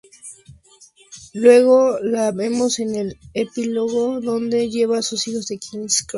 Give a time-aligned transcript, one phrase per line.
[1.35, 6.07] Luego la vemos en el Epílogo, donde lleva a sus hijos a King's Cross.